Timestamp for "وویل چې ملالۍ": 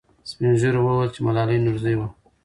0.83-1.57